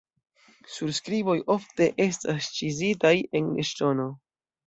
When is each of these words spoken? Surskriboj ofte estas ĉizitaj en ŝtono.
Surskriboj 0.75 1.35
ofte 1.57 1.89
estas 2.07 2.49
ĉizitaj 2.57 3.13
en 3.41 3.51
ŝtono. 3.73 4.09